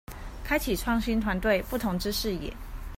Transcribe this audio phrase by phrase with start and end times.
[0.43, 2.51] 開啟新創團隊不同之視野